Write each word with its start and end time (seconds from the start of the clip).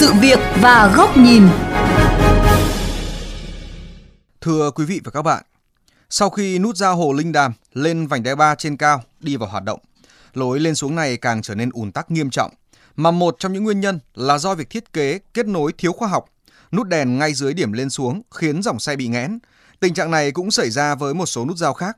sự 0.00 0.12
việc 0.20 0.38
và 0.60 0.92
góc 0.96 1.16
nhìn. 1.16 1.42
Thưa 4.40 4.70
quý 4.70 4.84
vị 4.84 5.00
và 5.04 5.10
các 5.10 5.22
bạn, 5.22 5.44
sau 6.10 6.30
khi 6.30 6.58
nút 6.58 6.76
giao 6.76 6.96
Hồ 6.96 7.12
Linh 7.12 7.32
Đàm 7.32 7.52
lên 7.72 8.06
vành 8.06 8.22
đai 8.22 8.36
3 8.36 8.54
trên 8.54 8.76
cao 8.76 9.02
đi 9.20 9.36
vào 9.36 9.48
hoạt 9.48 9.64
động, 9.64 9.80
lối 10.34 10.60
lên 10.60 10.74
xuống 10.74 10.94
này 10.94 11.16
càng 11.16 11.42
trở 11.42 11.54
nên 11.54 11.70
ùn 11.72 11.92
tắc 11.92 12.10
nghiêm 12.10 12.30
trọng, 12.30 12.50
mà 12.96 13.10
một 13.10 13.36
trong 13.38 13.52
những 13.52 13.64
nguyên 13.64 13.80
nhân 13.80 13.98
là 14.14 14.38
do 14.38 14.54
việc 14.54 14.70
thiết 14.70 14.92
kế 14.92 15.18
kết 15.34 15.46
nối 15.46 15.72
thiếu 15.78 15.92
khoa 15.92 16.08
học. 16.08 16.24
Nút 16.72 16.86
đèn 16.86 17.18
ngay 17.18 17.34
dưới 17.34 17.54
điểm 17.54 17.72
lên 17.72 17.90
xuống 17.90 18.22
khiến 18.30 18.62
dòng 18.62 18.78
xe 18.78 18.96
bị 18.96 19.06
nghẽn. 19.06 19.38
Tình 19.80 19.94
trạng 19.94 20.10
này 20.10 20.32
cũng 20.32 20.50
xảy 20.50 20.70
ra 20.70 20.94
với 20.94 21.14
một 21.14 21.26
số 21.26 21.44
nút 21.44 21.56
giao 21.56 21.74
khác. 21.74 21.96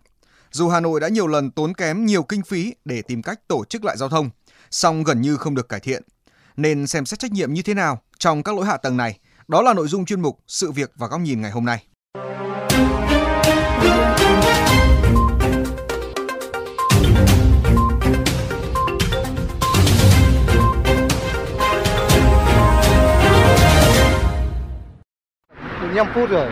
Dù 0.51 0.69
Hà 0.69 0.81
Nội 0.81 1.01
đã 1.01 1.09
nhiều 1.09 1.27
lần 1.27 1.51
tốn 1.51 1.75
kém 1.75 2.07
nhiều 2.07 2.23
kinh 2.23 2.43
phí 2.43 2.75
để 2.85 3.03
tìm 3.03 3.23
cách 3.23 3.49
tổ 3.49 3.65
chức 3.65 3.85
lại 3.85 3.97
giao 3.97 4.09
thông, 4.09 4.31
song 4.71 5.05
gần 5.05 5.21
như 5.21 5.37
không 5.37 5.55
được 5.55 5.69
cải 5.69 5.81
thiện. 5.81 6.03
Nên 6.57 6.87
xem 6.87 7.07
xét 7.07 7.19
trách 7.19 7.33
nhiệm 7.33 7.53
như 7.53 7.63
thế 7.63 7.75
nào 7.75 7.99
trong 8.19 8.43
các 8.43 8.57
lỗi 8.57 8.67
hạ 8.67 8.77
tầng 8.77 8.97
này, 8.97 9.19
đó 9.49 9.63
là 9.63 9.75
nội 9.75 9.89
dung 9.89 10.05
chuyên 10.05 10.21
mục 10.21 10.39
Sự 10.47 10.73
việc 10.73 10.93
và 10.97 11.07
góc 11.07 11.21
nhìn 11.21 11.43
ngày 11.43 11.51
hôm 11.51 11.65
nay. 11.65 11.87
năm 26.03 26.13
phút 26.15 26.31
rồi 26.31 26.49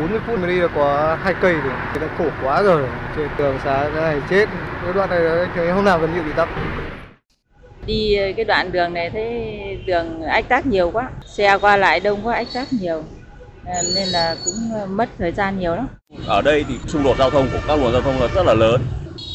40 0.00 0.20
phút 0.26 0.38
mới 0.38 0.50
đi 0.50 0.60
được 0.60 0.70
có 0.74 1.18
hai 1.22 1.34
cây 1.40 1.52
rồi. 1.52 1.72
Thì 1.92 2.00
đã 2.00 2.08
khổ 2.18 2.24
quá 2.42 2.62
rồi 2.62 2.88
trên 3.16 3.28
đường 3.38 3.58
xá 3.64 3.90
cái 3.94 4.02
này 4.02 4.20
chết. 4.30 4.48
Cái 4.82 4.92
đoạn 4.92 5.10
này 5.10 5.48
thấy 5.54 5.70
hôm 5.70 5.84
nào 5.84 5.98
gần 5.98 6.14
như 6.14 6.22
bị 6.22 6.30
tắc 6.36 6.48
đi 7.86 8.16
cái 8.36 8.44
đoạn 8.44 8.72
đường 8.72 8.94
này 8.94 9.10
thấy 9.10 9.58
đường 9.86 10.22
ách 10.22 10.48
tắc 10.48 10.66
nhiều 10.66 10.90
quá. 10.90 11.10
Xe 11.26 11.58
qua 11.58 11.76
lại 11.76 12.00
đông 12.00 12.26
quá 12.26 12.34
ách 12.34 12.48
tắc 12.54 12.72
nhiều. 12.72 13.02
À, 13.66 13.82
nên 13.94 14.08
là 14.08 14.36
cũng 14.44 14.54
mất 14.96 15.08
thời 15.18 15.32
gian 15.32 15.58
nhiều 15.58 15.74
lắm. 15.74 15.86
Ở 16.26 16.42
đây 16.42 16.64
thì 16.68 16.74
xung 16.86 17.02
đột 17.02 17.16
giao 17.18 17.30
thông 17.30 17.48
của 17.52 17.58
các 17.68 17.80
luồng 17.80 17.92
giao 17.92 18.02
thông 18.02 18.20
là 18.20 18.28
rất 18.34 18.46
là 18.46 18.54
lớn. 18.54 18.82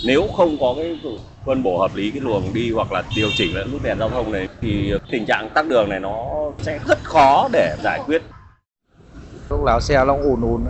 Nếu 0.06 0.28
không 0.38 0.58
có 0.60 0.74
cái 0.78 1.00
phân 1.46 1.64
bổ 1.64 1.78
hợp 1.78 1.96
lý 1.96 2.12
cái 2.12 2.22
luồng 2.22 2.54
đi 2.54 2.72
hoặc 2.72 2.92
là 2.92 3.04
điều 3.16 3.30
chỉnh 3.36 3.56
lại 3.56 3.66
nút 3.72 3.84
đèn 3.84 4.00
giao 4.00 4.10
thông 4.10 4.32
này 4.32 4.48
thì 4.62 4.94
tình 5.12 5.26
trạng 5.26 5.50
tắc 5.50 5.68
đường 5.68 5.90
này 5.90 6.00
nó 6.00 6.26
sẽ 6.62 6.80
rất 6.88 7.00
khó 7.04 7.50
để 7.52 7.76
giải 7.84 8.00
quyết. 8.06 8.22
Lúc 9.50 9.64
nào 9.66 9.82
xe 9.82 10.04
nó 10.08 10.14
ùn 10.14 10.42
ùn 10.42 10.66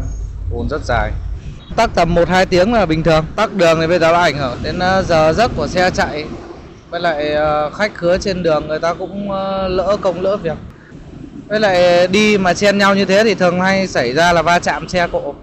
ùn 0.54 0.68
rất 0.70 0.82
dài. 0.84 1.12
Tắc 1.76 1.90
tầm 1.96 2.16
1-2 2.16 2.46
tiếng 2.46 2.74
là 2.74 2.86
bình 2.86 3.04
thường. 3.04 3.26
Tắc 3.36 3.54
đường 3.54 3.80
này 3.80 3.88
bây 3.88 4.00
giờ 4.00 4.12
nó 4.12 4.20
ảnh 4.20 4.38
hưởng 4.38 4.58
đến 4.64 4.80
ờ, 4.80 5.04
giờ 5.04 5.34
giấc 5.34 5.52
của 5.58 5.68
xe 5.68 5.92
chạy 5.92 6.26
với 6.90 7.02
lại 7.02 7.34
ờ, 7.34 7.70
khách 7.70 7.96
khứa 7.96 8.18
trên 8.18 8.44
đường 8.44 8.68
người 8.68 8.80
ta 8.80 8.94
cũng 8.94 9.32
ờ, 9.32 9.68
lỡ 9.68 9.98
công 10.02 10.22
lỡ 10.22 10.38
việc 10.38 10.58
với 11.48 11.60
lại 11.60 12.08
đi 12.08 12.38
mà 12.38 12.54
chen 12.54 12.78
nhau 12.78 12.96
như 12.96 13.06
thế 13.06 13.24
thì 13.24 13.36
thường 13.36 13.62
hay 13.62 13.88
xảy 13.88 14.14
ra 14.14 14.34
là 14.34 14.42
va 14.42 14.60
chạm 14.60 14.90
xe 14.90 15.08
cộ 15.12 15.36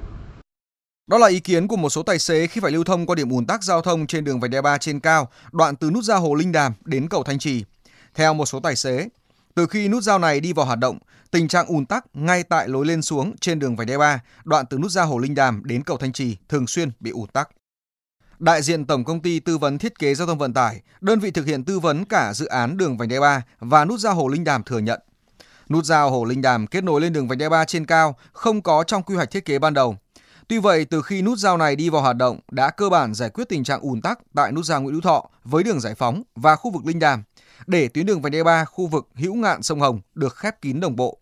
đó 1.10 1.18
là 1.18 1.26
ý 1.26 1.40
kiến 1.40 1.68
của 1.68 1.76
một 1.76 1.90
số 1.90 2.02
tài 2.02 2.18
xế 2.18 2.46
khi 2.46 2.60
phải 2.60 2.72
lưu 2.72 2.84
thông 2.84 3.06
qua 3.06 3.14
điểm 3.14 3.30
ùn 3.30 3.46
tắc 3.46 3.62
giao 3.62 3.82
thông 3.82 4.06
trên 4.06 4.24
đường 4.24 4.40
vành 4.40 4.50
đai 4.50 4.62
3 4.62 4.78
trên 4.78 5.00
cao, 5.00 5.28
đoạn 5.52 5.76
từ 5.76 5.90
nút 5.90 6.04
giao 6.04 6.20
Hồ 6.20 6.34
Linh 6.34 6.52
Đàm 6.52 6.72
đến 6.84 7.08
cầu 7.08 7.22
Thanh 7.22 7.38
Trì. 7.38 7.64
Theo 8.14 8.34
một 8.34 8.46
số 8.46 8.60
tài 8.60 8.76
xế, 8.76 9.08
từ 9.54 9.66
khi 9.66 9.88
nút 9.88 10.02
giao 10.02 10.18
này 10.18 10.40
đi 10.40 10.52
vào 10.52 10.66
hoạt 10.66 10.78
động, 10.78 10.98
tình 11.30 11.48
trạng 11.48 11.66
ùn 11.66 11.86
tắc 11.86 12.04
ngay 12.14 12.42
tại 12.42 12.68
lối 12.68 12.86
lên 12.86 13.02
xuống 13.02 13.36
trên 13.40 13.58
đường 13.58 13.76
vành 13.76 13.86
đai 13.86 13.98
3, 13.98 14.20
đoạn 14.44 14.66
từ 14.66 14.78
nút 14.78 14.90
giao 14.90 15.06
Hồ 15.06 15.18
Linh 15.18 15.34
Đàm 15.34 15.62
đến 15.64 15.82
cầu 15.82 15.96
Thanh 15.96 16.12
Trì 16.12 16.36
thường 16.48 16.66
xuyên 16.66 16.90
bị 17.00 17.10
ùn 17.10 17.28
tắc. 17.28 17.48
Đại 18.38 18.62
diện 18.62 18.84
Tổng 18.84 19.04
công 19.04 19.20
ty 19.20 19.40
tư 19.40 19.58
vấn 19.58 19.78
thiết 19.78 19.98
kế 19.98 20.14
giao 20.14 20.26
thông 20.26 20.38
vận 20.38 20.54
tải, 20.54 20.82
đơn 21.00 21.20
vị 21.20 21.30
thực 21.30 21.46
hiện 21.46 21.64
tư 21.64 21.78
vấn 21.78 22.04
cả 22.04 22.32
dự 22.34 22.46
án 22.46 22.76
đường 22.76 22.98
vành 22.98 23.08
đai 23.08 23.20
3 23.20 23.42
và 23.58 23.84
nút 23.84 24.00
giao 24.00 24.14
Hồ 24.14 24.28
Linh 24.28 24.44
Đàm 24.44 24.62
thừa 24.62 24.78
nhận, 24.78 25.00
nút 25.68 25.84
giao 25.84 26.10
Hồ 26.10 26.24
Linh 26.24 26.42
Đàm 26.42 26.66
kết 26.66 26.84
nối 26.84 27.00
lên 27.00 27.12
đường 27.12 27.28
vành 27.28 27.38
đai 27.38 27.50
3 27.50 27.64
trên 27.64 27.86
cao 27.86 28.16
không 28.32 28.62
có 28.62 28.84
trong 28.84 29.02
quy 29.02 29.14
hoạch 29.14 29.30
thiết 29.30 29.44
kế 29.44 29.58
ban 29.58 29.74
đầu. 29.74 29.96
Tuy 30.48 30.58
vậy, 30.58 30.84
từ 30.84 31.02
khi 31.02 31.22
nút 31.22 31.38
giao 31.38 31.56
này 31.56 31.76
đi 31.76 31.88
vào 31.88 32.02
hoạt 32.02 32.16
động 32.16 32.40
đã 32.50 32.70
cơ 32.70 32.88
bản 32.88 33.14
giải 33.14 33.30
quyết 33.30 33.48
tình 33.48 33.64
trạng 33.64 33.80
ùn 33.80 34.00
tắc 34.00 34.18
tại 34.34 34.52
nút 34.52 34.64
giao 34.64 34.82
Nguyễn 34.82 34.94
Hữu 34.94 35.02
Thọ 35.02 35.30
với 35.44 35.62
đường 35.62 35.80
Giải 35.80 35.94
Phóng 35.94 36.22
và 36.34 36.56
khu 36.56 36.70
vực 36.70 36.86
Linh 36.86 36.98
Đàm, 36.98 37.22
để 37.66 37.88
tuyến 37.88 38.06
đường 38.06 38.22
vành 38.22 38.32
đai 38.32 38.44
3 38.44 38.64
khu 38.64 38.86
vực 38.86 39.08
Hữu 39.14 39.34
Ngạn 39.34 39.62
sông 39.62 39.80
Hồng 39.80 40.00
được 40.14 40.36
khép 40.36 40.62
kín 40.62 40.80
đồng 40.80 40.96
bộ. 40.96 41.18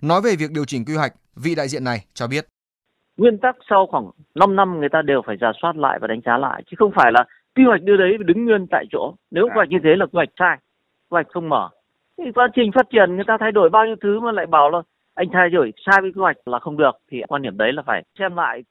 Nói 0.00 0.20
về 0.20 0.36
việc 0.36 0.50
điều 0.50 0.64
chỉnh 0.64 0.84
quy 0.84 0.94
hoạch, 0.94 1.14
vị 1.36 1.54
đại 1.54 1.68
diện 1.68 1.84
này 1.84 2.04
cho 2.14 2.26
biết. 2.26 2.46
Nguyên 3.18 3.38
tắc 3.38 3.56
sau 3.70 3.86
khoảng 3.86 4.10
5 4.34 4.56
năm 4.56 4.80
người 4.80 4.88
ta 4.88 5.02
đều 5.02 5.22
phải 5.26 5.36
giả 5.40 5.52
soát 5.62 5.76
lại 5.76 5.98
và 6.00 6.06
đánh 6.06 6.20
giá 6.24 6.38
lại, 6.38 6.62
chứ 6.66 6.74
không 6.78 6.92
phải 6.94 7.12
là 7.12 7.24
quy 7.56 7.64
hoạch 7.64 7.82
đưa 7.82 7.96
đấy 7.96 8.16
đứng 8.24 8.44
nguyên 8.44 8.66
tại 8.70 8.84
chỗ. 8.92 9.14
Nếu 9.30 9.44
quy 9.44 9.52
hoạch 9.54 9.68
như 9.68 9.78
thế 9.84 9.90
là 9.96 10.06
quy 10.06 10.16
hoạch 10.16 10.28
sai, 10.38 10.56
quy 11.08 11.14
hoạch 11.14 11.26
không 11.28 11.48
mở. 11.48 11.68
Thì 12.18 12.24
quá 12.34 12.48
trình 12.54 12.72
phát 12.74 12.86
triển 12.92 13.16
người 13.16 13.24
ta 13.26 13.36
thay 13.40 13.52
đổi 13.52 13.70
bao 13.70 13.86
nhiêu 13.86 13.96
thứ 14.02 14.20
mà 14.20 14.32
lại 14.32 14.46
bảo 14.46 14.70
là 14.70 14.78
anh 15.14 15.28
thay 15.32 15.50
đổi 15.50 15.72
sai 15.86 15.98
với 16.02 16.10
quy 16.14 16.20
hoạch 16.20 16.36
là 16.44 16.58
không 16.58 16.76
được 16.76 16.92
thì 17.10 17.22
quan 17.28 17.42
điểm 17.42 17.56
đấy 17.56 17.72
là 17.72 17.82
phải 17.86 18.02
xem 18.18 18.36
lại 18.36 18.62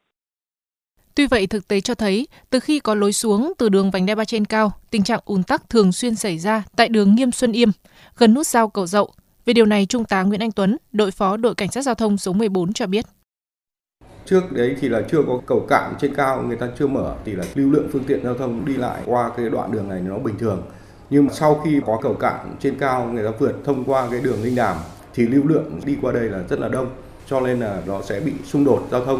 Tuy 1.15 1.27
vậy, 1.27 1.47
thực 1.47 1.67
tế 1.67 1.81
cho 1.81 1.95
thấy, 1.95 2.27
từ 2.49 2.59
khi 2.59 2.79
có 2.79 2.95
lối 2.95 3.13
xuống 3.13 3.53
từ 3.57 3.69
đường 3.69 3.91
vành 3.91 4.05
đai 4.05 4.15
ba 4.15 4.25
trên 4.25 4.45
cao, 4.45 4.71
tình 4.91 5.03
trạng 5.03 5.19
ùn 5.25 5.43
tắc 5.43 5.69
thường 5.69 5.91
xuyên 5.91 6.15
xảy 6.15 6.37
ra 6.37 6.63
tại 6.75 6.89
đường 6.89 7.15
Nghiêm 7.15 7.31
Xuân 7.31 7.51
Yêm, 7.51 7.69
gần 8.17 8.33
nút 8.33 8.45
giao 8.45 8.69
cầu 8.69 8.85
Dậu. 8.85 9.13
Về 9.45 9.53
điều 9.53 9.65
này, 9.65 9.85
Trung 9.85 10.05
tá 10.05 10.23
Nguyễn 10.23 10.39
Anh 10.39 10.51
Tuấn, 10.51 10.77
đội 10.91 11.11
phó 11.11 11.37
đội 11.37 11.55
cảnh 11.55 11.71
sát 11.71 11.81
giao 11.81 11.95
thông 11.95 12.17
số 12.17 12.33
14 12.33 12.73
cho 12.73 12.87
biết. 12.87 13.05
Trước 14.29 14.51
đấy 14.51 14.75
thì 14.79 14.89
là 14.89 15.01
chưa 15.11 15.21
có 15.27 15.39
cầu 15.45 15.65
cạn 15.69 15.93
trên 15.99 16.15
cao 16.15 16.41
người 16.41 16.57
ta 16.57 16.67
chưa 16.79 16.87
mở 16.87 17.15
thì 17.25 17.31
là 17.31 17.43
lưu 17.55 17.71
lượng 17.71 17.87
phương 17.91 18.03
tiện 18.03 18.23
giao 18.23 18.33
thông 18.33 18.65
đi 18.65 18.77
lại 18.77 19.01
qua 19.05 19.31
cái 19.37 19.49
đoạn 19.49 19.71
đường 19.71 19.89
này 19.89 20.01
nó 20.01 20.17
bình 20.17 20.37
thường. 20.37 20.63
Nhưng 21.09 21.25
mà 21.25 21.33
sau 21.33 21.61
khi 21.65 21.81
có 21.85 21.99
cầu 22.03 22.13
cạn 22.13 22.55
trên 22.59 22.79
cao 22.79 23.09
người 23.13 23.23
ta 23.23 23.31
vượt 23.39 23.53
thông 23.65 23.83
qua 23.85 24.07
cái 24.11 24.21
đường 24.21 24.43
Linh 24.43 24.55
Đàm 24.55 24.77
thì 25.13 25.27
lưu 25.27 25.43
lượng 25.47 25.79
đi 25.85 25.97
qua 26.01 26.13
đây 26.13 26.29
là 26.29 26.43
rất 26.49 26.59
là 26.59 26.67
đông 26.69 26.89
cho 27.27 27.39
nên 27.39 27.59
là 27.59 27.81
nó 27.87 28.01
sẽ 28.01 28.19
bị 28.19 28.33
xung 28.45 28.65
đột 28.65 28.87
giao 28.91 29.05
thông. 29.05 29.19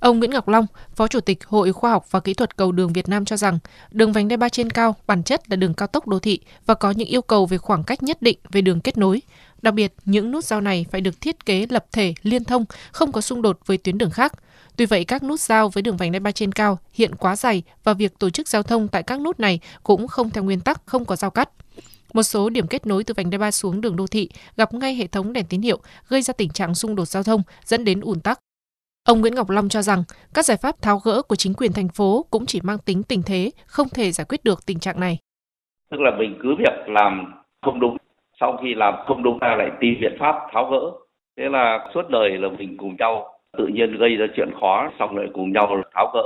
Ông 0.00 0.18
Nguyễn 0.18 0.30
Ngọc 0.30 0.48
Long, 0.48 0.66
Phó 0.94 1.08
Chủ 1.08 1.20
tịch 1.20 1.44
Hội 1.46 1.72
Khoa 1.72 1.90
học 1.90 2.06
và 2.10 2.20
Kỹ 2.20 2.34
thuật 2.34 2.56
Cầu 2.56 2.72
đường 2.72 2.92
Việt 2.92 3.08
Nam 3.08 3.24
cho 3.24 3.36
rằng, 3.36 3.58
đường 3.90 4.12
vành 4.12 4.28
đai 4.28 4.36
ba 4.36 4.48
trên 4.48 4.70
cao 4.70 4.94
bản 5.06 5.22
chất 5.22 5.50
là 5.50 5.56
đường 5.56 5.74
cao 5.74 5.88
tốc 5.88 6.08
đô 6.08 6.18
thị 6.18 6.40
và 6.66 6.74
có 6.74 6.90
những 6.90 7.08
yêu 7.08 7.22
cầu 7.22 7.46
về 7.46 7.58
khoảng 7.58 7.84
cách 7.84 8.02
nhất 8.02 8.22
định 8.22 8.38
về 8.52 8.60
đường 8.60 8.80
kết 8.80 8.98
nối. 8.98 9.22
Đặc 9.62 9.74
biệt, 9.74 9.94
những 10.04 10.30
nút 10.30 10.44
giao 10.44 10.60
này 10.60 10.86
phải 10.90 11.00
được 11.00 11.20
thiết 11.20 11.46
kế 11.46 11.66
lập 11.70 11.86
thể, 11.92 12.14
liên 12.22 12.44
thông, 12.44 12.64
không 12.92 13.12
có 13.12 13.20
xung 13.20 13.42
đột 13.42 13.58
với 13.66 13.78
tuyến 13.78 13.98
đường 13.98 14.10
khác. 14.10 14.32
Tuy 14.76 14.86
vậy, 14.86 15.04
các 15.04 15.22
nút 15.22 15.40
giao 15.40 15.68
với 15.68 15.82
đường 15.82 15.96
vành 15.96 16.12
đai 16.12 16.20
ba 16.20 16.32
trên 16.32 16.52
cao 16.52 16.78
hiện 16.92 17.14
quá 17.14 17.36
dày 17.36 17.62
và 17.84 17.94
việc 17.94 18.18
tổ 18.18 18.30
chức 18.30 18.48
giao 18.48 18.62
thông 18.62 18.88
tại 18.88 19.02
các 19.02 19.20
nút 19.20 19.40
này 19.40 19.60
cũng 19.82 20.08
không 20.08 20.30
theo 20.30 20.44
nguyên 20.44 20.60
tắc 20.60 20.82
không 20.86 21.04
có 21.04 21.16
giao 21.16 21.30
cắt. 21.30 21.50
Một 22.12 22.22
số 22.22 22.50
điểm 22.50 22.66
kết 22.66 22.86
nối 22.86 23.04
từ 23.04 23.14
vành 23.16 23.30
đai 23.30 23.38
ba 23.38 23.50
xuống 23.50 23.80
đường 23.80 23.96
đô 23.96 24.06
thị 24.06 24.28
gặp 24.56 24.74
ngay 24.74 24.94
hệ 24.94 25.06
thống 25.06 25.32
đèn 25.32 25.46
tín 25.46 25.62
hiệu, 25.62 25.78
gây 26.08 26.22
ra 26.22 26.32
tình 26.32 26.50
trạng 26.50 26.74
xung 26.74 26.96
đột 26.96 27.04
giao 27.08 27.22
thông 27.22 27.42
dẫn 27.64 27.84
đến 27.84 28.00
ùn 28.00 28.20
tắc. 28.20 28.40
Ông 29.04 29.20
Nguyễn 29.20 29.34
Ngọc 29.34 29.50
Long 29.50 29.68
cho 29.68 29.82
rằng 29.82 30.04
các 30.34 30.44
giải 30.44 30.56
pháp 30.56 30.82
tháo 30.82 30.98
gỡ 30.98 31.22
của 31.22 31.36
chính 31.36 31.54
quyền 31.54 31.72
thành 31.72 31.88
phố 31.88 32.26
cũng 32.30 32.46
chỉ 32.46 32.60
mang 32.60 32.78
tính 32.78 33.02
tình 33.02 33.22
thế, 33.22 33.50
không 33.66 33.88
thể 33.88 34.12
giải 34.12 34.24
quyết 34.28 34.44
được 34.44 34.66
tình 34.66 34.78
trạng 34.78 35.00
này. 35.00 35.18
Tức 35.90 35.96
là 36.00 36.10
mình 36.18 36.38
cứ 36.42 36.48
việc 36.58 36.92
làm 36.94 37.32
không 37.62 37.80
đúng, 37.80 37.96
sau 38.40 38.56
khi 38.62 38.74
làm 38.74 38.94
không 39.06 39.22
đúng 39.22 39.38
ta 39.40 39.56
lại 39.58 39.70
tìm 39.80 39.94
biện 40.00 40.16
pháp 40.20 40.34
tháo 40.52 40.70
gỡ. 40.70 40.80
Thế 41.38 41.44
là 41.50 41.88
suốt 41.94 42.02
đời 42.10 42.30
là 42.38 42.48
mình 42.58 42.76
cùng 42.76 42.96
nhau 42.98 43.38
tự 43.58 43.66
nhiên 43.66 43.96
gây 43.98 44.16
ra 44.16 44.26
chuyện 44.36 44.50
khó, 44.60 44.90
xong 44.98 45.16
lại 45.16 45.26
cùng 45.34 45.52
nhau 45.52 45.82
tháo 45.94 46.10
gỡ. 46.14 46.22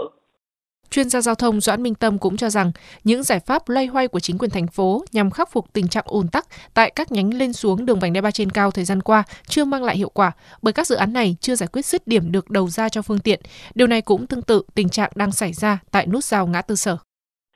Chuyên 0.91 1.09
gia 1.09 1.21
giao 1.21 1.35
thông 1.35 1.61
Doãn 1.61 1.83
Minh 1.83 1.95
Tâm 1.95 2.19
cũng 2.19 2.37
cho 2.37 2.49
rằng 2.49 2.73
những 3.05 3.23
giải 3.23 3.41
pháp 3.47 3.63
loay 3.69 3.87
hoay 3.87 4.09
của 4.09 4.21
chính 4.21 4.39
quyền 4.39 4.51
thành 4.51 4.67
phố 4.67 5.05
nhằm 5.13 5.31
khắc 5.31 5.49
phục 5.53 5.73
tình 5.73 5.89
trạng 5.89 6.05
ùn 6.07 6.27
tắc 6.33 6.45
tại 6.75 6.93
các 6.97 7.13
nhánh 7.13 7.31
lên 7.35 7.53
xuống 7.53 7.87
đường 7.87 7.99
vành 8.01 8.13
đai 8.13 8.23
ba 8.23 8.31
trên 8.31 8.51
cao 8.51 8.71
thời 8.71 8.85
gian 8.85 9.01
qua 9.01 9.23
chưa 9.47 9.65
mang 9.65 9.85
lại 9.85 9.97
hiệu 9.97 10.09
quả 10.15 10.33
bởi 10.63 10.73
các 10.73 10.87
dự 10.87 10.97
án 10.97 11.13
này 11.13 11.37
chưa 11.41 11.55
giải 11.55 11.69
quyết 11.73 11.85
dứt 11.85 12.03
điểm 12.07 12.33
được 12.33 12.51
đầu 12.51 12.69
ra 12.69 12.89
cho 12.89 13.03
phương 13.03 13.19
tiện. 13.25 13.41
Điều 13.75 13.87
này 13.87 14.03
cũng 14.03 14.27
tương 14.27 14.43
tự 14.43 14.63
tình 14.75 14.89
trạng 14.89 15.11
đang 15.15 15.31
xảy 15.31 15.53
ra 15.53 15.79
tại 15.93 16.07
nút 16.07 16.25
giao 16.25 16.47
ngã 16.47 16.63
tư 16.63 16.75
sở. 16.75 16.97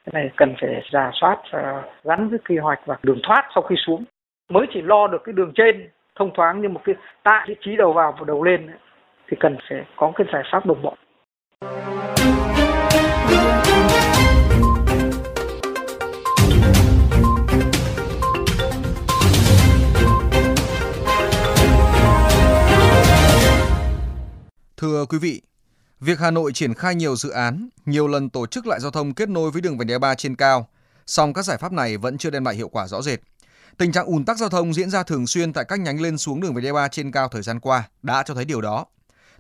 Cái 0.05 0.13
này 0.13 0.31
cần 0.37 0.55
phải 0.61 0.71
ra 0.91 1.11
soát 1.21 1.37
gắn 2.05 2.31
với 2.31 2.39
quy 2.49 2.57
hoạch 2.59 2.79
và 2.87 2.97
đường 3.03 3.21
thoát 3.27 3.43
sau 3.55 3.63
khi 3.63 3.75
xuống. 3.87 4.05
Mới 4.49 4.67
chỉ 4.75 4.81
lo 4.83 5.07
được 5.07 5.19
cái 5.25 5.33
đường 5.33 5.53
trên 5.55 5.91
thông 6.19 6.31
thoáng 6.37 6.63
nhưng 6.63 6.75
một 6.75 6.81
cái 6.85 6.95
tại 7.23 7.47
vị 7.49 7.55
trí 7.61 7.77
đầu 7.77 7.93
vào 7.93 8.15
và 8.19 8.25
đầu 8.27 8.43
lên 8.45 8.71
thì 9.29 9.37
cần 9.41 9.57
phải 9.71 9.79
có 9.97 10.13
cái 10.17 10.27
giải 10.33 10.43
pháp 10.53 10.67
đồng 10.67 10.83
bộ. 10.83 10.97
Thưa 24.77 25.05
quý 25.09 25.19
vị, 25.23 25.43
việc 26.01 26.19
Hà 26.21 26.31
Nội 26.31 26.53
triển 26.53 26.75
khai 26.75 26.95
nhiều 26.95 27.17
dự 27.17 27.31
án, 27.31 27.69
nhiều 27.87 28.09
lần 28.09 28.31
tổ 28.31 28.47
chức 28.47 28.67
lại 28.67 28.81
giao 28.81 28.91
thông 28.91 29.15
kết 29.15 29.29
nối 29.29 29.51
với 29.51 29.63
đường 29.63 29.79
vành 29.79 29.89
đai 29.89 29.99
3 29.99 30.15
trên 30.15 30.37
cao, 30.37 30.67
song 31.07 31.33
các 31.33 31.43
giải 31.43 31.59
pháp 31.61 31.73
này 31.73 31.97
vẫn 31.97 32.19
chưa 32.19 32.31
đem 32.31 32.45
lại 32.45 32.55
hiệu 32.55 32.69
quả 32.69 32.87
rõ 32.87 33.03
rệt. 33.03 33.21
Tình 33.79 33.93
trạng 33.93 34.07
ùn 34.07 34.25
tắc 34.25 34.39
giao 34.39 34.49
thông 34.49 34.75
diễn 34.75 34.91
ra 34.91 35.03
thường 35.03 35.27
xuyên 35.27 35.53
tại 35.53 35.65
các 35.69 35.81
nhánh 35.81 36.01
lên 36.01 36.19
xuống 36.19 36.41
đường 36.41 36.55
vành 36.55 36.65
đai 36.65 36.73
3 36.73 36.89
trên 36.89 37.13
cao 37.13 37.29
thời 37.29 37.43
gian 37.43 37.61
qua 37.61 37.89
đã 38.03 38.23
cho 38.27 38.35
thấy 38.35 38.45
điều 38.45 38.61
đó. 38.61 38.87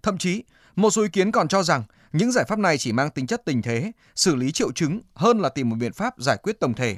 Thậm 0.02 0.18
chí, 0.18 0.42
một 0.76 0.90
số 0.90 1.02
ý 1.02 1.08
kiến 1.08 1.32
còn 1.32 1.48
cho 1.48 1.62
rằng 1.62 1.82
những 2.12 2.32
giải 2.32 2.44
pháp 2.48 2.58
này 2.58 2.78
chỉ 2.78 2.92
mang 2.92 3.10
tính 3.10 3.26
chất 3.26 3.42
tình 3.44 3.62
thế, 3.62 3.92
xử 4.14 4.34
lý 4.34 4.52
triệu 4.52 4.72
chứng 4.72 5.00
hơn 5.14 5.38
là 5.38 5.48
tìm 5.48 5.68
một 5.68 5.76
biện 5.80 5.92
pháp 5.92 6.14
giải 6.18 6.36
quyết 6.42 6.60
tổng 6.60 6.74
thể. 6.74 6.96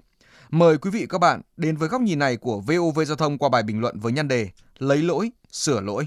Mời 0.50 0.78
quý 0.78 0.90
vị 0.90 1.06
các 1.08 1.18
bạn 1.18 1.40
đến 1.56 1.76
với 1.76 1.88
góc 1.88 2.00
nhìn 2.00 2.18
này 2.18 2.36
của 2.36 2.60
VOV 2.60 3.00
Giao 3.06 3.16
thông 3.16 3.38
qua 3.38 3.48
bài 3.48 3.62
bình 3.62 3.80
luận 3.80 4.00
với 4.00 4.12
nhan 4.12 4.28
đề 4.28 4.48
Lấy 4.78 4.98
lỗi, 4.98 5.30
sửa 5.52 5.80
lỗi. 5.80 6.06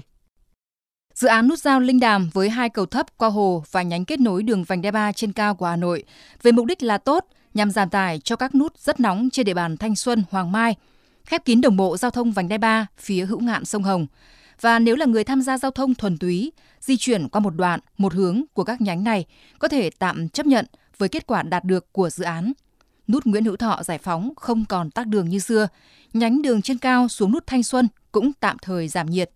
Dự 1.14 1.28
án 1.28 1.48
nút 1.48 1.58
giao 1.58 1.80
Linh 1.80 2.00
Đàm 2.00 2.30
với 2.32 2.50
hai 2.50 2.68
cầu 2.68 2.86
thấp 2.86 3.06
qua 3.16 3.28
hồ 3.28 3.64
và 3.70 3.82
nhánh 3.82 4.04
kết 4.04 4.20
nối 4.20 4.42
đường 4.42 4.64
vành 4.64 4.82
đai 4.82 4.92
3 4.92 5.12
trên 5.12 5.32
cao 5.32 5.54
của 5.54 5.66
Hà 5.66 5.76
Nội 5.76 6.04
về 6.42 6.52
mục 6.52 6.66
đích 6.66 6.82
là 6.82 6.98
tốt 6.98 7.26
nhằm 7.54 7.70
giảm 7.70 7.90
tải 7.90 8.20
cho 8.24 8.36
các 8.36 8.54
nút 8.54 8.78
rất 8.78 9.00
nóng 9.00 9.28
trên 9.32 9.46
địa 9.46 9.54
bàn 9.54 9.76
Thanh 9.76 9.96
Xuân, 9.96 10.24
Hoàng 10.30 10.52
Mai, 10.52 10.76
khép 11.30 11.44
kín 11.44 11.60
đồng 11.60 11.76
bộ 11.76 11.96
giao 11.96 12.10
thông 12.10 12.32
vành 12.32 12.48
đai 12.48 12.58
3 12.58 12.86
phía 12.98 13.24
hữu 13.24 13.40
ngạn 13.40 13.64
sông 13.64 13.82
Hồng. 13.82 14.06
Và 14.60 14.78
nếu 14.78 14.96
là 14.96 15.06
người 15.06 15.24
tham 15.24 15.42
gia 15.42 15.58
giao 15.58 15.70
thông 15.70 15.94
thuần 15.94 16.18
túy, 16.18 16.52
di 16.80 16.96
chuyển 16.96 17.28
qua 17.28 17.40
một 17.40 17.50
đoạn, 17.50 17.80
một 17.98 18.14
hướng 18.14 18.42
của 18.54 18.64
các 18.64 18.80
nhánh 18.80 19.04
này 19.04 19.24
có 19.58 19.68
thể 19.68 19.90
tạm 19.90 20.28
chấp 20.28 20.46
nhận 20.46 20.66
với 20.98 21.08
kết 21.08 21.26
quả 21.26 21.42
đạt 21.42 21.64
được 21.64 21.92
của 21.92 22.10
dự 22.10 22.24
án. 22.24 22.52
Nút 23.08 23.26
Nguyễn 23.26 23.44
Hữu 23.44 23.56
Thọ 23.56 23.82
giải 23.82 23.98
phóng 23.98 24.32
không 24.36 24.64
còn 24.64 24.90
tắc 24.90 25.06
đường 25.06 25.28
như 25.28 25.38
xưa, 25.38 25.68
nhánh 26.12 26.42
đường 26.42 26.62
trên 26.62 26.78
cao 26.78 27.08
xuống 27.08 27.32
nút 27.32 27.46
Thanh 27.46 27.62
Xuân 27.62 27.88
cũng 28.12 28.32
tạm 28.40 28.56
thời 28.62 28.88
giảm 28.88 29.10
nhiệt. 29.10 29.30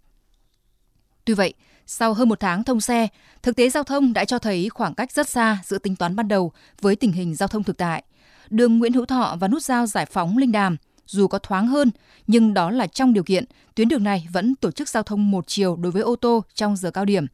Tuy 1.24 1.34
vậy, 1.34 1.54
sau 1.86 2.14
hơn 2.14 2.28
một 2.28 2.40
tháng 2.40 2.64
thông 2.64 2.80
xe, 2.80 3.08
thực 3.42 3.56
tế 3.56 3.70
giao 3.70 3.84
thông 3.84 4.12
đã 4.12 4.24
cho 4.24 4.38
thấy 4.38 4.68
khoảng 4.68 4.94
cách 4.94 5.12
rất 5.12 5.28
xa 5.28 5.58
giữa 5.64 5.78
tính 5.78 5.96
toán 5.96 6.16
ban 6.16 6.28
đầu 6.28 6.52
với 6.80 6.96
tình 6.96 7.12
hình 7.12 7.34
giao 7.34 7.48
thông 7.48 7.62
thực 7.62 7.76
tại. 7.76 8.04
Đường 8.50 8.78
Nguyễn 8.78 8.92
Hữu 8.92 9.06
Thọ 9.06 9.36
và 9.40 9.48
nút 9.48 9.62
giao 9.62 9.86
giải 9.86 10.06
phóng 10.06 10.36
Linh 10.36 10.52
Đàm 10.52 10.76
dù 11.06 11.28
có 11.28 11.38
thoáng 11.38 11.66
hơn, 11.66 11.90
nhưng 12.26 12.54
đó 12.54 12.70
là 12.70 12.86
trong 12.86 13.12
điều 13.12 13.24
kiện 13.24 13.44
tuyến 13.74 13.88
đường 13.88 14.04
này 14.04 14.28
vẫn 14.32 14.54
tổ 14.54 14.70
chức 14.70 14.88
giao 14.88 15.02
thông 15.02 15.30
một 15.30 15.44
chiều 15.46 15.76
đối 15.76 15.92
với 15.92 16.02
ô 16.02 16.16
tô 16.16 16.44
trong 16.54 16.76
giờ 16.76 16.90
cao 16.90 17.04
điểm. 17.04 17.26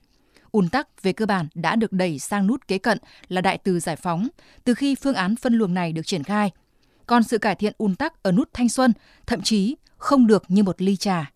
Ùn 0.52 0.68
tắc 0.68 1.02
về 1.02 1.12
cơ 1.12 1.26
bản 1.26 1.48
đã 1.54 1.76
được 1.76 1.92
đẩy 1.92 2.18
sang 2.18 2.46
nút 2.46 2.68
kế 2.68 2.78
cận 2.78 2.98
là 3.28 3.40
đại 3.40 3.58
từ 3.58 3.80
giải 3.80 3.96
phóng 3.96 4.28
từ 4.64 4.74
khi 4.74 4.94
phương 4.94 5.14
án 5.14 5.36
phân 5.36 5.54
luồng 5.54 5.74
này 5.74 5.92
được 5.92 6.06
triển 6.06 6.22
khai. 6.22 6.50
Còn 7.06 7.22
sự 7.22 7.38
cải 7.38 7.54
thiện 7.54 7.72
ùn 7.78 7.94
tắc 7.94 8.22
ở 8.22 8.32
nút 8.32 8.48
Thanh 8.52 8.68
Xuân 8.68 8.92
thậm 9.26 9.42
chí 9.42 9.76
không 9.96 10.26
được 10.26 10.44
như 10.48 10.62
một 10.62 10.82
ly 10.82 10.96
trà. 10.96 11.30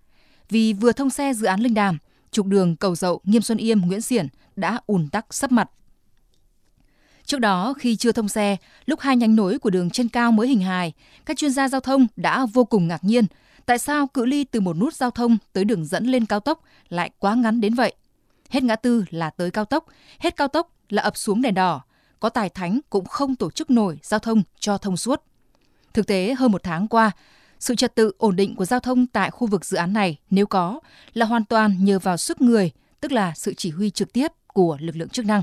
Vì 0.48 0.72
vừa 0.72 0.92
thông 0.92 1.10
xe 1.10 1.32
dự 1.34 1.46
án 1.46 1.60
Linh 1.60 1.74
Đàm, 1.74 1.98
trục 2.30 2.46
đường 2.46 2.76
Cầu 2.76 2.94
Dậu, 2.94 3.20
Nghiêm 3.24 3.42
Xuân 3.42 3.58
Yêm, 3.58 3.80
Nguyễn 3.80 4.00
Xiển 4.00 4.28
đã 4.56 4.80
ùn 4.86 5.08
tắc 5.08 5.34
sấp 5.34 5.52
mặt. 5.52 5.70
Trước 7.26 7.38
đó, 7.38 7.74
khi 7.78 7.96
chưa 7.96 8.12
thông 8.12 8.28
xe, 8.28 8.56
lúc 8.86 9.00
hai 9.00 9.16
nhánh 9.16 9.36
nối 9.36 9.58
của 9.58 9.70
đường 9.70 9.90
trên 9.90 10.08
cao 10.08 10.32
mới 10.32 10.48
hình 10.48 10.60
hài, 10.60 10.92
các 11.26 11.36
chuyên 11.36 11.50
gia 11.50 11.68
giao 11.68 11.80
thông 11.80 12.06
đã 12.16 12.46
vô 12.52 12.64
cùng 12.64 12.88
ngạc 12.88 13.04
nhiên 13.04 13.26
tại 13.66 13.78
sao 13.78 14.06
cự 14.06 14.24
ly 14.24 14.44
từ 14.44 14.60
một 14.60 14.76
nút 14.76 14.94
giao 14.94 15.10
thông 15.10 15.38
tới 15.52 15.64
đường 15.64 15.84
dẫn 15.84 16.06
lên 16.06 16.26
cao 16.26 16.40
tốc 16.40 16.62
lại 16.88 17.10
quá 17.18 17.34
ngắn 17.34 17.60
đến 17.60 17.74
vậy. 17.74 17.94
Hết 18.50 18.62
ngã 18.62 18.76
tư 18.76 19.04
là 19.10 19.30
tới 19.30 19.50
cao 19.50 19.64
tốc, 19.64 19.86
hết 20.18 20.36
cao 20.36 20.48
tốc 20.48 20.72
là 20.88 21.02
ập 21.02 21.16
xuống 21.16 21.42
đèn 21.42 21.54
đỏ, 21.54 21.82
có 22.20 22.28
tài 22.28 22.48
thánh 22.48 22.80
cũng 22.90 23.04
không 23.04 23.36
tổ 23.36 23.50
chức 23.50 23.70
nổi 23.70 23.98
giao 24.02 24.20
thông 24.20 24.42
cho 24.58 24.78
thông 24.78 24.96
suốt. 24.96 25.22
Thực 25.92 26.06
tế, 26.06 26.34
hơn 26.38 26.52
một 26.52 26.62
tháng 26.62 26.88
qua, 26.88 27.10
sự 27.60 27.74
trật 27.74 27.94
tự 27.94 28.12
ổn 28.18 28.36
định 28.36 28.56
của 28.56 28.64
giao 28.64 28.80
thông 28.80 29.06
tại 29.06 29.30
khu 29.30 29.46
vực 29.46 29.64
dự 29.64 29.76
án 29.76 29.92
này 29.92 30.18
nếu 30.30 30.46
có 30.46 30.80
là 31.14 31.26
hoàn 31.26 31.44
toàn 31.44 31.84
nhờ 31.84 31.98
vào 31.98 32.16
sức 32.16 32.40
người, 32.40 32.70
tức 33.00 33.12
là 33.12 33.32
sự 33.36 33.54
chỉ 33.56 33.70
huy 33.70 33.90
trực 33.90 34.12
tiếp 34.12 34.32
của 34.46 34.76
lực 34.80 34.96
lượng 34.96 35.08
chức 35.08 35.26
năng. 35.26 35.42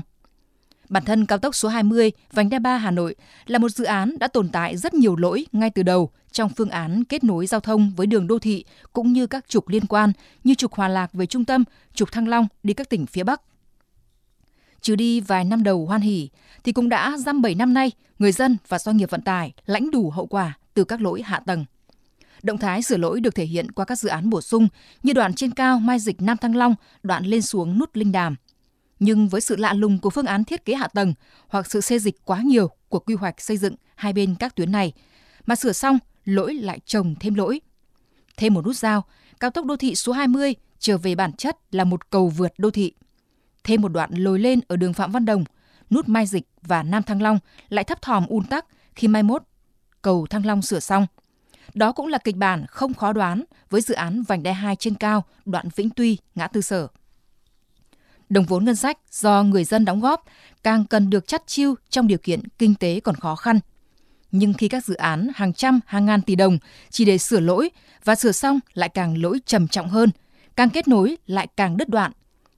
Bản 0.92 1.04
thân 1.04 1.26
cao 1.26 1.38
tốc 1.38 1.54
số 1.54 1.68
20 1.68 2.12
vành 2.32 2.50
đai 2.50 2.60
3 2.60 2.76
Hà 2.76 2.90
Nội 2.90 3.14
là 3.46 3.58
một 3.58 3.68
dự 3.68 3.84
án 3.84 4.18
đã 4.18 4.28
tồn 4.28 4.48
tại 4.48 4.76
rất 4.76 4.94
nhiều 4.94 5.16
lỗi 5.16 5.46
ngay 5.52 5.70
từ 5.70 5.82
đầu 5.82 6.10
trong 6.32 6.50
phương 6.56 6.70
án 6.70 7.04
kết 7.04 7.24
nối 7.24 7.46
giao 7.46 7.60
thông 7.60 7.92
với 7.96 8.06
đường 8.06 8.26
đô 8.26 8.38
thị 8.38 8.64
cũng 8.92 9.12
như 9.12 9.26
các 9.26 9.48
trục 9.48 9.68
liên 9.68 9.86
quan 9.86 10.12
như 10.44 10.54
trục 10.54 10.74
Hòa 10.74 10.88
Lạc 10.88 11.12
về 11.12 11.26
trung 11.26 11.44
tâm, 11.44 11.64
trục 11.94 12.12
Thăng 12.12 12.28
Long 12.28 12.46
đi 12.62 12.74
các 12.74 12.88
tỉnh 12.88 13.06
phía 13.06 13.24
Bắc. 13.24 13.42
Trừ 14.80 14.96
đi 14.96 15.20
vài 15.20 15.44
năm 15.44 15.62
đầu 15.62 15.86
hoan 15.86 16.00
hỉ 16.00 16.28
thì 16.64 16.72
cũng 16.72 16.88
đã 16.88 17.16
dăm 17.18 17.42
7 17.42 17.54
năm 17.54 17.74
nay, 17.74 17.90
người 18.18 18.32
dân 18.32 18.56
và 18.68 18.78
doanh 18.78 18.96
nghiệp 18.96 19.10
vận 19.10 19.20
tải 19.20 19.52
lãnh 19.66 19.90
đủ 19.90 20.10
hậu 20.10 20.26
quả 20.26 20.58
từ 20.74 20.84
các 20.84 21.00
lỗi 21.00 21.22
hạ 21.22 21.40
tầng. 21.46 21.64
Động 22.42 22.58
thái 22.58 22.82
sửa 22.82 22.96
lỗi 22.96 23.20
được 23.20 23.34
thể 23.34 23.44
hiện 23.44 23.70
qua 23.70 23.84
các 23.84 23.98
dự 23.98 24.08
án 24.08 24.30
bổ 24.30 24.40
sung 24.40 24.68
như 25.02 25.12
đoạn 25.12 25.34
trên 25.34 25.50
cao 25.50 25.78
Mai 25.78 25.98
Dịch 25.98 26.22
Nam 26.22 26.36
Thăng 26.36 26.56
Long, 26.56 26.74
đoạn 27.02 27.24
lên 27.24 27.42
xuống 27.42 27.78
nút 27.78 27.96
Linh 27.96 28.12
Đàm. 28.12 28.36
Nhưng 29.04 29.28
với 29.28 29.40
sự 29.40 29.56
lạ 29.56 29.72
lùng 29.72 29.98
của 29.98 30.10
phương 30.10 30.26
án 30.26 30.44
thiết 30.44 30.64
kế 30.64 30.74
hạ 30.74 30.88
tầng 30.88 31.14
hoặc 31.48 31.70
sự 31.70 31.80
xê 31.80 31.98
dịch 31.98 32.24
quá 32.24 32.40
nhiều 32.44 32.70
của 32.88 32.98
quy 32.98 33.14
hoạch 33.14 33.40
xây 33.40 33.56
dựng 33.56 33.74
hai 33.94 34.12
bên 34.12 34.34
các 34.34 34.56
tuyến 34.56 34.72
này, 34.72 34.92
mà 35.46 35.56
sửa 35.56 35.72
xong 35.72 35.98
lỗi 36.24 36.54
lại 36.54 36.80
trồng 36.86 37.14
thêm 37.20 37.34
lỗi. 37.34 37.60
Thêm 38.36 38.54
một 38.54 38.66
nút 38.66 38.76
giao, 38.76 39.04
cao 39.40 39.50
tốc 39.50 39.66
đô 39.66 39.76
thị 39.76 39.94
số 39.94 40.12
20 40.12 40.54
trở 40.78 40.98
về 40.98 41.14
bản 41.14 41.32
chất 41.32 41.56
là 41.70 41.84
một 41.84 42.10
cầu 42.10 42.28
vượt 42.28 42.52
đô 42.58 42.70
thị. 42.70 42.92
Thêm 43.64 43.82
một 43.82 43.88
đoạn 43.88 44.10
lồi 44.14 44.38
lên 44.38 44.60
ở 44.68 44.76
đường 44.76 44.92
Phạm 44.92 45.12
Văn 45.12 45.24
Đồng, 45.24 45.44
nút 45.90 46.08
Mai 46.08 46.26
Dịch 46.26 46.46
và 46.62 46.82
Nam 46.82 47.02
Thăng 47.02 47.22
Long 47.22 47.38
lại 47.68 47.84
thấp 47.84 48.02
thỏm 48.02 48.26
un 48.26 48.44
tắc 48.44 48.66
khi 48.94 49.08
mai 49.08 49.22
mốt 49.22 49.42
cầu 50.02 50.26
Thăng 50.30 50.46
Long 50.46 50.62
sửa 50.62 50.80
xong. 50.80 51.06
Đó 51.74 51.92
cũng 51.92 52.06
là 52.06 52.18
kịch 52.18 52.36
bản 52.36 52.66
không 52.68 52.94
khó 52.94 53.12
đoán 53.12 53.44
với 53.70 53.80
dự 53.80 53.94
án 53.94 54.22
vành 54.22 54.42
đai 54.42 54.54
2 54.54 54.76
trên 54.76 54.94
cao 54.94 55.24
đoạn 55.44 55.68
Vĩnh 55.76 55.90
Tuy, 55.90 56.18
ngã 56.34 56.46
tư 56.46 56.60
sở. 56.60 56.88
Đồng 58.32 58.44
vốn 58.44 58.64
ngân 58.64 58.76
sách 58.76 58.98
do 59.10 59.42
người 59.42 59.64
dân 59.64 59.84
đóng 59.84 60.00
góp 60.00 60.24
càng 60.62 60.84
cần 60.84 61.10
được 61.10 61.26
chắt 61.26 61.42
chiu 61.46 61.74
trong 61.90 62.06
điều 62.06 62.18
kiện 62.18 62.40
kinh 62.58 62.74
tế 62.74 63.00
còn 63.00 63.14
khó 63.14 63.36
khăn. 63.36 63.60
Nhưng 64.30 64.52
khi 64.54 64.68
các 64.68 64.84
dự 64.84 64.94
án 64.94 65.28
hàng 65.34 65.52
trăm, 65.52 65.80
hàng 65.86 66.06
ngàn 66.06 66.22
tỷ 66.22 66.34
đồng 66.34 66.58
chỉ 66.90 67.04
để 67.04 67.18
sửa 67.18 67.40
lỗi 67.40 67.70
và 68.04 68.14
sửa 68.14 68.32
xong 68.32 68.60
lại 68.74 68.88
càng 68.88 69.22
lỗi 69.22 69.40
trầm 69.46 69.68
trọng 69.68 69.88
hơn, 69.88 70.10
càng 70.56 70.70
kết 70.70 70.88
nối 70.88 71.16
lại 71.26 71.48
càng 71.56 71.76
đứt 71.76 71.88
đoạn, 71.88 72.12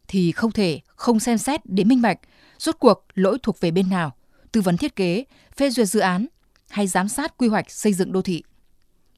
thì 0.08 0.32
không 0.32 0.52
thể 0.52 0.80
không 0.86 1.20
xem 1.20 1.38
xét 1.38 1.66
đến 1.66 1.88
minh 1.88 2.02
bạch 2.02 2.18
rốt 2.58 2.76
cuộc 2.78 3.06
lỗi 3.14 3.38
thuộc 3.42 3.60
về 3.60 3.70
bên 3.70 3.90
nào, 3.90 4.16
tư 4.52 4.60
vấn 4.60 4.76
thiết 4.76 4.96
kế, 4.96 5.24
phê 5.56 5.70
duyệt 5.70 5.88
dự 5.88 6.00
án 6.00 6.26
hay 6.68 6.86
giám 6.86 7.08
sát 7.08 7.38
quy 7.38 7.48
hoạch 7.48 7.70
xây 7.70 7.92
dựng 7.92 8.12
đô 8.12 8.22
thị 8.22 8.42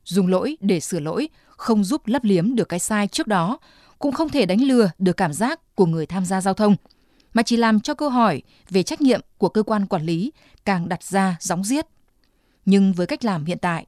dùng 0.07 0.27
lỗi 0.27 0.57
để 0.61 0.81
sửa 0.81 1.01
lỗi 1.01 1.29
không 1.49 1.85
giúp 1.85 2.07
lấp 2.07 2.25
liếm 2.25 2.55
được 2.55 2.69
cái 2.69 2.79
sai 2.79 3.09
trước 3.09 3.27
đó, 3.27 3.59
cũng 3.99 4.13
không 4.13 4.29
thể 4.29 4.47
đánh 4.47 4.63
lừa 4.63 4.91
được 4.99 5.17
cảm 5.17 5.33
giác 5.33 5.75
của 5.75 5.87
người 5.87 6.07
tham 6.07 6.25
gia 6.25 6.41
giao 6.41 6.55
thông, 6.55 6.77
mà 7.35 7.43
chỉ 7.43 7.57
làm 7.57 7.81
cho 7.81 7.95
câu 7.95 8.09
hỏi 8.09 8.43
về 8.71 8.83
trách 8.83 9.01
nhiệm 9.01 9.21
của 9.39 9.49
cơ 9.49 9.63
quan 9.63 9.87
quản 9.87 10.03
lý 10.03 10.33
càng 10.65 10.89
đặt 10.89 11.03
ra 11.03 11.37
gióng 11.41 11.65
giết. 11.65 11.87
Nhưng 12.65 12.93
với 12.93 13.07
cách 13.07 13.25
làm 13.25 13.45
hiện 13.45 13.59
tại, 13.59 13.87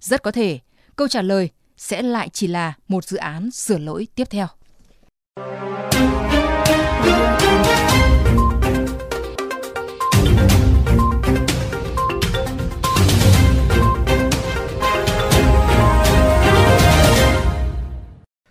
rất 0.00 0.22
có 0.22 0.30
thể 0.30 0.58
câu 0.96 1.08
trả 1.08 1.22
lời 1.22 1.50
sẽ 1.76 2.02
lại 2.02 2.28
chỉ 2.28 2.46
là 2.46 2.72
một 2.88 3.04
dự 3.04 3.16
án 3.16 3.50
sửa 3.50 3.78
lỗi 3.78 4.06
tiếp 4.14 4.28
theo. 4.30 4.46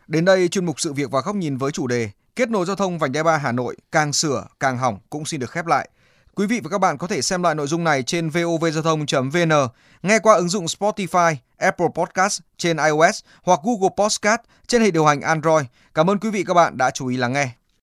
Đến 0.10 0.26
đây, 0.26 0.48
chuyên 0.48 0.66
mục 0.66 0.80
sự 0.80 0.94
việc 0.94 1.12
và 1.12 1.22
góc 1.22 1.36
nhìn 1.36 1.58
với 1.58 1.72
chủ 1.72 1.88
đề 1.88 2.10
Kết 2.36 2.50
nối 2.50 2.66
giao 2.66 2.76
thông 2.76 3.00
vành 3.00 3.12
đai 3.12 3.24
3 3.24 3.38
Hà 3.38 3.52
Nội 3.52 3.76
càng 3.92 4.14
sửa 4.14 4.48
càng 4.60 4.78
hỏng 4.78 5.00
cũng 5.10 5.26
xin 5.26 5.40
được 5.40 5.52
khép 5.52 5.66
lại. 5.66 5.90
Quý 6.36 6.48
vị 6.48 6.60
và 6.64 6.70
các 6.70 6.78
bạn 6.78 6.98
có 6.98 7.08
thể 7.08 7.22
xem 7.22 7.44
lại 7.44 7.56
nội 7.56 7.68
dung 7.68 7.84
này 7.84 8.04
trên 8.04 8.30
vovgiao 8.30 8.84
thông.vn, 8.84 9.68
nghe 10.04 10.20
qua 10.20 10.36
ứng 10.36 10.50
dụng 10.50 10.66
Spotify, 10.66 11.36
Apple 11.58 11.88
Podcast 11.96 12.42
trên 12.58 12.78
iOS 12.78 13.20
hoặc 13.44 13.60
Google 13.64 13.90
Podcast 13.98 14.42
trên 14.68 14.82
hệ 14.82 14.92
điều 14.92 15.06
hành 15.06 15.22
Android. 15.22 15.66
Cảm 15.94 16.10
ơn 16.10 16.20
quý 16.20 16.30
vị 16.30 16.44
các 16.48 16.54
bạn 16.54 16.78
đã 16.78 16.92
chú 16.92 17.08
ý 17.08 17.18
lắng 17.18 17.34
nghe. 17.34 17.59